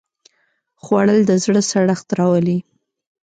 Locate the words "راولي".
2.19-2.57